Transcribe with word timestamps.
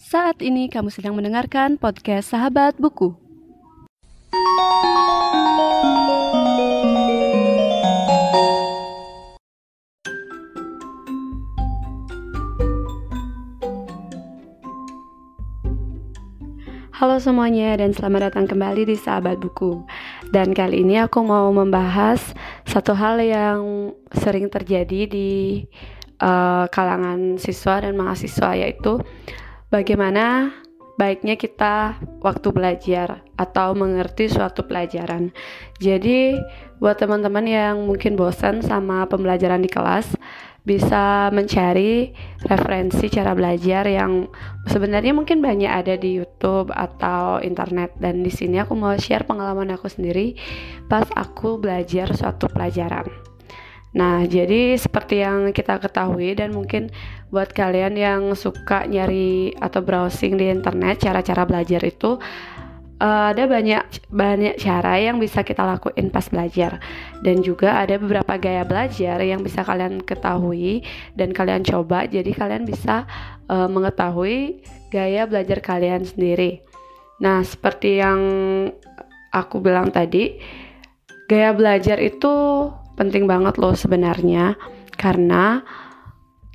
Saat 0.00 0.40
ini 0.40 0.72
kamu 0.72 0.88
sedang 0.88 1.12
mendengarkan 1.12 1.76
podcast 1.76 2.32
Sahabat 2.32 2.72
Buku. 2.80 3.12
Halo 16.96 17.20
semuanya 17.20 17.76
dan 17.76 17.92
selamat 17.92 18.32
datang 18.32 18.48
kembali 18.48 18.88
di 18.88 18.96
Sahabat 18.96 19.36
Buku. 19.36 19.84
Dan 20.32 20.56
kali 20.56 20.80
ini 20.80 20.96
aku 20.96 21.20
mau 21.20 21.52
membahas 21.52 22.32
satu 22.64 22.96
hal 22.96 23.20
yang 23.20 23.92
sering 24.16 24.48
terjadi 24.48 25.04
di 25.04 25.60
uh, 26.24 26.64
kalangan 26.72 27.36
siswa 27.36 27.84
dan 27.84 28.00
mahasiswa 28.00 28.56
yaitu 28.56 28.96
bagaimana 29.70 30.50
baiknya 31.00 31.40
kita 31.40 31.96
waktu 32.20 32.52
belajar 32.52 33.24
atau 33.40 33.72
mengerti 33.72 34.28
suatu 34.28 34.68
pelajaran. 34.68 35.32
Jadi 35.80 36.36
buat 36.76 37.00
teman-teman 37.00 37.48
yang 37.48 37.76
mungkin 37.88 38.20
bosan 38.20 38.60
sama 38.60 39.08
pembelajaran 39.08 39.64
di 39.64 39.70
kelas, 39.72 40.12
bisa 40.60 41.32
mencari 41.32 42.12
referensi 42.44 43.08
cara 43.08 43.32
belajar 43.32 43.88
yang 43.88 44.28
sebenarnya 44.68 45.16
mungkin 45.16 45.40
banyak 45.40 45.72
ada 45.72 45.96
di 45.96 46.20
YouTube 46.20 46.68
atau 46.68 47.40
internet 47.40 47.96
dan 47.96 48.20
di 48.20 48.28
sini 48.28 48.60
aku 48.60 48.76
mau 48.76 48.92
share 49.00 49.24
pengalaman 49.24 49.72
aku 49.72 49.88
sendiri 49.88 50.36
pas 50.84 51.08
aku 51.16 51.56
belajar 51.56 52.12
suatu 52.12 52.44
pelajaran. 52.52 53.29
Nah, 53.90 54.22
jadi 54.22 54.78
seperti 54.78 55.26
yang 55.26 55.50
kita 55.50 55.82
ketahui 55.82 56.38
dan 56.38 56.54
mungkin 56.54 56.94
buat 57.34 57.50
kalian 57.50 57.98
yang 57.98 58.22
suka 58.38 58.86
nyari 58.86 59.54
atau 59.58 59.82
browsing 59.82 60.38
di 60.38 60.46
internet 60.46 61.02
cara-cara 61.02 61.42
belajar 61.42 61.82
itu 61.82 62.18
uh, 63.02 63.24
ada 63.34 63.50
banyak 63.50 63.82
banyak 64.12 64.54
cara 64.60 64.94
yang 65.00 65.18
bisa 65.18 65.42
kita 65.42 65.66
lakuin 65.66 66.12
pas 66.12 66.28
belajar 66.30 66.78
dan 67.26 67.42
juga 67.42 67.82
ada 67.82 67.98
beberapa 67.98 68.38
gaya 68.38 68.62
belajar 68.62 69.18
yang 69.24 69.42
bisa 69.42 69.66
kalian 69.66 69.98
ketahui 70.04 70.86
dan 71.18 71.34
kalian 71.34 71.66
coba 71.66 72.06
jadi 72.06 72.30
kalian 72.30 72.68
bisa 72.68 73.08
uh, 73.50 73.66
mengetahui 73.66 74.62
gaya 74.94 75.26
belajar 75.26 75.58
kalian 75.58 76.06
sendiri. 76.06 76.62
Nah, 77.20 77.44
seperti 77.44 78.00
yang 78.00 78.20
aku 79.30 79.60
bilang 79.60 79.92
tadi, 79.92 80.40
gaya 81.28 81.52
belajar 81.52 82.00
itu 82.00 82.66
penting 83.00 83.24
banget 83.24 83.56
loh 83.56 83.72
sebenarnya 83.72 84.60
karena 85.00 85.64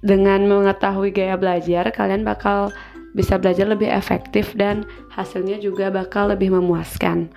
dengan 0.05 0.45
mengetahui 0.45 1.09
gaya 1.09 1.33
belajar 1.33 1.89
kalian 1.89 2.21
bakal 2.21 2.69
bisa 3.17 3.41
belajar 3.41 3.65
lebih 3.65 3.89
efektif 3.89 4.53
dan 4.53 4.85
hasilnya 5.09 5.57
juga 5.57 5.89
bakal 5.89 6.29
lebih 6.29 6.53
memuaskan. 6.53 7.33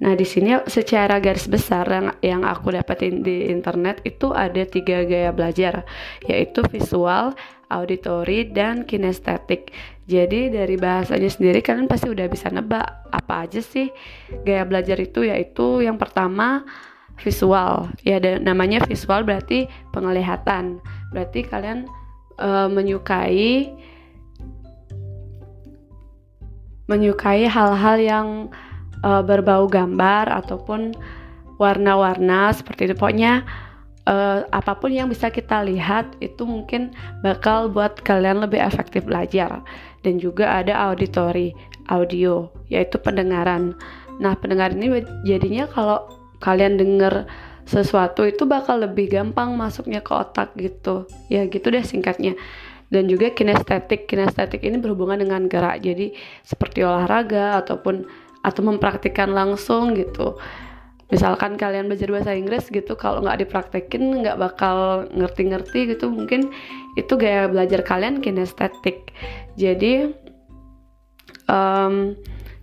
Nah, 0.00 0.16
di 0.16 0.24
sini 0.24 0.56
secara 0.64 1.20
garis 1.20 1.44
besar 1.44 1.84
yang, 1.84 2.08
yang 2.24 2.42
aku 2.48 2.72
dapetin 2.72 3.20
di 3.20 3.52
internet 3.52 4.00
itu 4.08 4.32
ada 4.32 4.64
tiga 4.64 5.04
gaya 5.04 5.28
belajar, 5.28 5.84
yaitu 6.24 6.64
visual, 6.72 7.36
auditory, 7.68 8.48
dan 8.48 8.88
kinestetik. 8.88 9.76
Jadi 10.08 10.48
dari 10.48 10.80
bahasanya 10.80 11.28
sendiri 11.28 11.60
kalian 11.60 11.84
pasti 11.84 12.08
udah 12.08 12.32
bisa 12.32 12.48
nebak 12.48 13.12
apa 13.12 13.44
aja 13.44 13.60
sih 13.60 13.92
gaya 14.40 14.64
belajar 14.64 14.96
itu, 14.96 15.28
yaitu 15.28 15.84
yang 15.84 16.00
pertama 16.00 16.64
visual. 17.20 17.92
Ya, 18.02 18.18
namanya 18.20 18.82
visual 18.84 19.22
berarti 19.22 19.68
penglihatan. 19.92 20.80
Berarti 21.12 21.44
kalian 21.46 21.86
uh, 22.40 22.66
menyukai 22.66 23.70
menyukai 26.90 27.46
hal-hal 27.46 27.96
yang 28.02 28.26
uh, 29.06 29.22
berbau 29.22 29.70
gambar 29.70 30.26
ataupun 30.26 30.90
warna-warna 31.60 32.50
seperti 32.50 32.90
itu 32.90 32.94
pokoknya 32.98 33.46
uh, 34.10 34.42
apa 34.50 34.74
pun 34.74 34.90
yang 34.90 35.06
bisa 35.06 35.30
kita 35.30 35.62
lihat 35.62 36.18
itu 36.18 36.42
mungkin 36.42 36.90
bakal 37.22 37.70
buat 37.70 38.00
kalian 38.02 38.42
lebih 38.42 38.58
efektif 38.58 39.06
belajar 39.06 39.62
dan 40.02 40.18
juga 40.18 40.50
ada 40.50 40.74
auditory 40.90 41.54
audio 41.92 42.50
yaitu 42.72 42.98
pendengaran 42.98 43.76
nah 44.18 44.34
pendengar 44.34 44.74
ini 44.74 45.04
jadinya 45.22 45.70
kalau 45.70 46.08
kalian 46.40 46.80
denger 46.80 47.28
sesuatu 47.68 48.26
itu 48.26 48.48
bakal 48.48 48.82
lebih 48.82 49.12
gampang 49.12 49.54
masuknya 49.54 50.02
ke 50.02 50.10
otak 50.10 50.56
gitu 50.58 51.06
ya 51.30 51.46
gitu 51.46 51.70
deh 51.70 51.84
singkatnya 51.86 52.34
dan 52.90 53.06
juga 53.06 53.30
kinestetik. 53.32 54.10
Kinestetik 54.10 54.60
ini 54.66 54.76
berhubungan 54.82 55.22
dengan 55.22 55.46
gerak. 55.46 55.80
Jadi 55.80 56.12
seperti 56.42 56.82
olahraga 56.82 57.62
ataupun 57.62 58.04
atau 58.42 58.62
mempraktikkan 58.66 59.30
langsung 59.30 59.94
gitu. 59.94 60.36
Misalkan 61.10 61.58
kalian 61.58 61.90
belajar 61.90 62.06
bahasa 62.14 62.38
Inggris 62.38 62.70
gitu, 62.70 62.94
kalau 62.94 63.18
nggak 63.26 63.42
dipraktekin 63.42 64.22
nggak 64.22 64.38
bakal 64.38 65.06
ngerti-ngerti 65.10 65.94
gitu. 65.96 66.10
Mungkin 66.10 66.50
itu 66.94 67.12
gaya 67.18 67.50
belajar 67.50 67.82
kalian 67.82 68.22
kinestetik. 68.22 69.14
Jadi 69.58 70.10
um, 71.50 72.14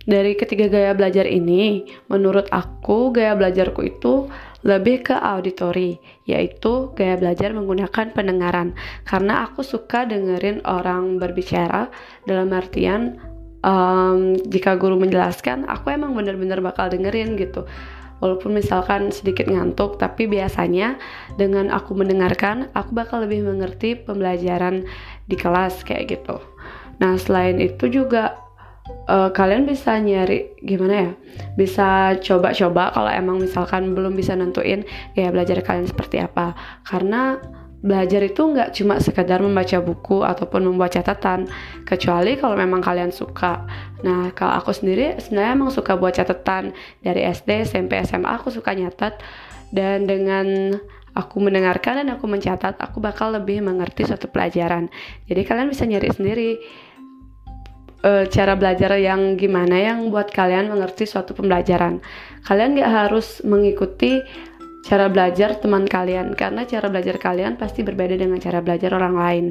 dari 0.08 0.32
ketiga 0.40 0.72
gaya 0.72 0.96
belajar 0.96 1.28
ini, 1.28 1.84
menurut 2.08 2.48
aku 2.48 3.12
gaya 3.12 3.36
belajarku 3.36 3.84
itu 3.84 4.24
lebih 4.64 5.04
ke 5.04 5.14
auditory, 5.14 6.00
yaitu 6.24 6.90
gaya 6.96 7.20
belajar 7.20 7.52
menggunakan 7.52 8.16
pendengaran. 8.16 8.72
Karena 9.04 9.44
aku 9.44 9.60
suka 9.60 10.08
dengerin 10.08 10.64
orang 10.64 11.20
berbicara 11.20 11.92
dalam 12.24 12.48
artian 12.56 13.20
um, 13.60 14.32
jika 14.48 14.80
guru 14.80 14.96
menjelaskan, 14.96 15.68
aku 15.68 15.92
emang 15.92 16.16
bener-bener 16.16 16.64
bakal 16.64 16.88
dengerin 16.88 17.36
gitu. 17.36 17.68
Walaupun 18.18 18.58
misalkan 18.58 19.14
sedikit 19.14 19.46
ngantuk, 19.46 20.00
tapi 20.00 20.26
biasanya 20.26 20.98
dengan 21.36 21.70
aku 21.70 21.94
mendengarkan, 21.94 22.66
aku 22.74 22.96
bakal 22.96 23.22
lebih 23.22 23.46
mengerti 23.46 23.94
pembelajaran 23.94 24.88
di 25.30 25.36
kelas 25.38 25.86
kayak 25.86 26.18
gitu. 26.18 26.42
Nah, 26.98 27.14
selain 27.14 27.62
itu 27.62 27.86
juga 27.86 28.47
uh, 29.08 29.30
kalian 29.32 29.64
bisa 29.64 29.96
nyari 29.98 30.52
gimana 30.60 30.94
ya? 30.94 31.10
Bisa 31.56 32.14
coba-coba 32.20 32.92
kalau 32.92 33.10
emang 33.10 33.40
misalkan 33.40 33.96
belum 33.96 34.14
bisa 34.14 34.36
nentuin 34.36 34.84
ya 35.16 35.32
belajar 35.32 35.60
kalian 35.64 35.88
seperti 35.88 36.20
apa. 36.20 36.52
Karena 36.84 37.40
belajar 37.78 38.26
itu 38.26 38.42
nggak 38.42 38.74
cuma 38.74 38.98
sekedar 38.98 39.38
membaca 39.38 39.78
buku 39.78 40.26
ataupun 40.26 40.66
membuat 40.66 40.98
catatan 40.98 41.46
kecuali 41.86 42.34
kalau 42.34 42.58
memang 42.58 42.82
kalian 42.82 43.14
suka. 43.14 43.62
Nah 44.02 44.34
kalau 44.34 44.58
aku 44.58 44.74
sendiri 44.74 45.14
sebenarnya 45.22 45.52
emang 45.54 45.70
suka 45.70 45.94
buat 45.94 46.18
catatan. 46.18 46.74
Dari 47.00 47.22
SD 47.22 47.70
SMP 47.70 48.02
SMA 48.02 48.28
aku 48.28 48.50
suka 48.50 48.74
nyatat 48.74 49.22
dan 49.70 50.10
dengan 50.10 50.74
aku 51.14 51.38
mendengarkan 51.38 52.02
dan 52.02 52.08
aku 52.14 52.26
mencatat 52.26 52.78
aku 52.78 52.98
bakal 52.98 53.30
lebih 53.30 53.62
mengerti 53.62 54.06
suatu 54.06 54.26
pelajaran. 54.26 54.90
Jadi 55.30 55.40
kalian 55.46 55.70
bisa 55.70 55.86
nyari 55.86 56.08
sendiri 56.10 56.50
uh, 58.04 58.24
cara 58.28 58.54
belajar 58.54 58.94
yang 58.98 59.34
gimana 59.34 59.78
yang 59.78 60.10
buat 60.12 60.30
kalian 60.30 60.70
mengerti 60.70 61.08
suatu 61.08 61.34
pembelajaran. 61.34 62.02
Kalian 62.46 62.78
gak 62.78 62.92
harus 62.92 63.42
mengikuti 63.42 64.22
cara 64.86 65.10
belajar 65.10 65.58
teman 65.58 65.84
kalian 65.84 66.32
karena 66.38 66.64
cara 66.64 66.88
belajar 66.88 67.20
kalian 67.20 67.58
pasti 67.58 67.82
berbeda 67.84 68.16
dengan 68.16 68.38
cara 68.38 68.62
belajar 68.62 68.94
orang 68.94 69.14
lain. 69.18 69.46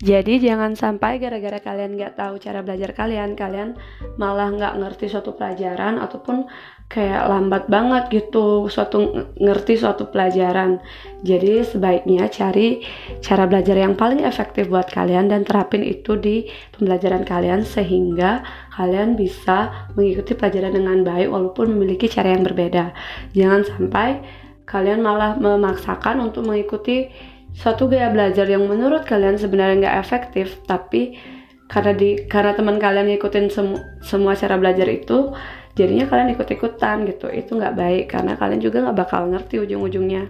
Jadi 0.00 0.40
jangan 0.40 0.72
sampai 0.72 1.20
gara-gara 1.20 1.60
kalian 1.60 2.00
gak 2.00 2.16
tahu 2.16 2.40
cara 2.40 2.64
belajar 2.64 2.96
kalian, 2.96 3.36
kalian 3.36 3.76
malah 4.16 4.48
gak 4.48 4.80
ngerti 4.80 5.12
suatu 5.12 5.36
pelajaran 5.36 6.00
ataupun 6.00 6.48
kayak 6.88 7.28
lambat 7.28 7.68
banget 7.68 8.08
gitu 8.08 8.64
suatu 8.72 9.28
ngerti 9.36 9.76
suatu 9.76 10.08
pelajaran. 10.08 10.80
Jadi 11.20 11.68
sebaiknya 11.68 12.32
cari 12.32 12.80
cara 13.20 13.44
belajar 13.44 13.76
yang 13.76 13.92
paling 13.92 14.24
efektif 14.24 14.72
buat 14.72 14.88
kalian 14.88 15.28
dan 15.28 15.44
terapin 15.44 15.84
itu 15.84 16.16
di 16.16 16.48
pembelajaran 16.72 17.28
kalian 17.28 17.60
sehingga 17.68 18.40
kalian 18.80 19.20
bisa 19.20 19.92
mengikuti 20.00 20.32
pelajaran 20.32 20.80
dengan 20.80 21.04
baik 21.04 21.28
walaupun 21.28 21.76
memiliki 21.76 22.08
cara 22.08 22.32
yang 22.32 22.42
berbeda. 22.42 22.96
Jangan 23.36 23.68
sampai 23.68 24.08
kalian 24.64 25.04
malah 25.04 25.36
memaksakan 25.36 26.24
untuk 26.24 26.48
mengikuti 26.48 27.12
suatu 27.60 27.92
gaya 27.92 28.08
belajar 28.08 28.48
yang 28.48 28.64
menurut 28.64 29.04
kalian 29.04 29.36
sebenarnya 29.36 29.84
nggak 29.84 29.96
efektif 30.00 30.56
tapi 30.64 31.20
karena 31.70 31.92
di 31.94 32.26
karena 32.26 32.56
teman 32.56 32.82
kalian 32.82 33.06
ngikutin 33.14 33.46
semu, 33.46 33.78
semua 34.02 34.34
cara 34.34 34.58
belajar 34.58 34.90
itu 34.90 35.30
jadinya 35.78 36.10
kalian 36.10 36.34
ikut-ikutan 36.34 37.06
gitu. 37.06 37.30
Itu 37.30 37.54
nggak 37.54 37.78
baik 37.78 38.04
karena 38.10 38.34
kalian 38.34 38.58
juga 38.58 38.82
nggak 38.82 38.98
bakal 38.98 39.30
ngerti 39.30 39.62
ujung-ujungnya. 39.62 40.26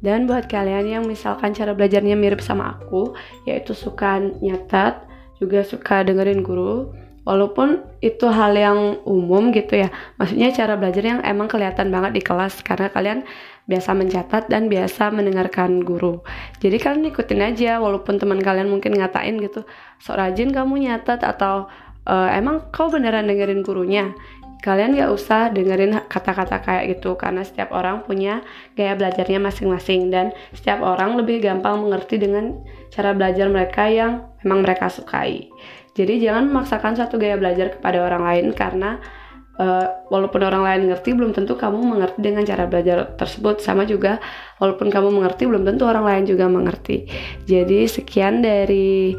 Dan 0.00 0.24
buat 0.24 0.48
kalian 0.48 0.86
yang 0.88 1.04
misalkan 1.04 1.52
cara 1.52 1.76
belajarnya 1.76 2.16
mirip 2.16 2.40
sama 2.40 2.78
aku 2.78 3.12
yaitu 3.44 3.76
suka 3.76 4.20
nyatat 4.40 5.04
juga 5.36 5.60
suka 5.66 6.00
dengerin 6.00 6.40
guru 6.40 6.96
walaupun 7.26 7.82
itu 7.98 8.30
hal 8.30 8.54
yang 8.54 9.02
umum 9.02 9.50
gitu 9.50 9.82
ya. 9.82 9.90
Maksudnya 10.16 10.54
cara 10.54 10.78
belajar 10.78 11.02
yang 11.02 11.20
emang 11.26 11.50
kelihatan 11.50 11.90
banget 11.90 12.16
di 12.16 12.22
kelas. 12.22 12.62
Karena 12.62 12.88
kalian 12.88 13.26
biasa 13.66 13.98
mencatat 13.98 14.46
dan 14.46 14.70
biasa 14.70 15.10
mendengarkan 15.10 15.82
guru. 15.82 16.22
Jadi 16.62 16.78
kalian 16.78 17.10
ikutin 17.10 17.42
aja 17.42 17.82
walaupun 17.82 18.22
teman 18.22 18.38
kalian 18.38 18.70
mungkin 18.70 18.94
ngatain 18.94 19.42
gitu, 19.42 19.66
sok 19.98 20.22
rajin 20.22 20.54
kamu 20.54 20.86
nyatat 20.86 21.26
atau 21.26 21.66
e, 22.06 22.14
emang 22.38 22.70
kau 22.70 22.86
beneran 22.86 23.26
dengerin 23.26 23.66
gurunya? 23.66 24.14
Kalian 24.62 24.98
gak 24.98 25.10
usah 25.12 25.50
dengerin 25.50 25.98
kata-kata 26.06 26.62
kayak 26.62 26.96
gitu. 26.96 27.18
Karena 27.18 27.42
setiap 27.42 27.74
orang 27.74 28.06
punya 28.06 28.46
gaya 28.78 28.94
belajarnya 28.94 29.42
masing-masing. 29.42 30.14
Dan 30.14 30.30
setiap 30.54 30.82
orang 30.82 31.18
lebih 31.18 31.42
gampang 31.42 31.82
mengerti 31.82 32.22
dengan 32.22 32.62
cara 32.94 33.12
belajar 33.14 33.46
mereka 33.50 33.90
yang 33.90 34.26
memang 34.42 34.62
mereka 34.66 34.90
sukai. 34.90 35.50
Jadi 35.96 36.20
jangan 36.20 36.52
memaksakan 36.52 36.92
satu 36.92 37.16
gaya 37.16 37.40
belajar 37.40 37.72
kepada 37.72 38.04
orang 38.04 38.22
lain 38.28 38.46
karena 38.52 39.00
uh, 39.56 40.06
walaupun 40.12 40.44
orang 40.44 40.62
lain 40.62 40.92
ngerti 40.92 41.16
belum 41.16 41.32
tentu 41.32 41.56
kamu 41.56 41.80
mengerti 41.80 42.20
dengan 42.20 42.44
cara 42.44 42.68
belajar 42.68 43.16
tersebut 43.16 43.64
sama 43.64 43.88
juga 43.88 44.20
walaupun 44.60 44.92
kamu 44.92 45.08
mengerti 45.08 45.48
belum 45.48 45.64
tentu 45.64 45.88
orang 45.88 46.04
lain 46.04 46.24
juga 46.28 46.46
mengerti. 46.46 47.08
Jadi 47.48 47.88
sekian 47.88 48.44
dari 48.44 49.16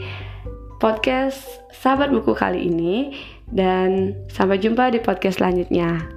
podcast 0.77 1.41
sahabat 1.74 2.13
buku 2.13 2.38
kali 2.38 2.69
ini 2.69 3.18
dan 3.50 4.13
sampai 4.29 4.62
jumpa 4.62 4.94
di 4.94 5.01
podcast 5.01 5.41
selanjutnya. 5.41 6.16